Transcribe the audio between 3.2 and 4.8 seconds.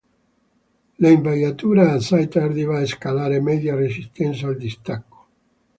media resistenza al